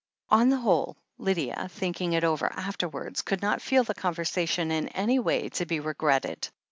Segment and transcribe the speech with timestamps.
[0.39, 5.19] ."On the whole, Lydia, thinking it over afterwards, could not feel the conversation in any
[5.19, 6.49] way to be re gretted.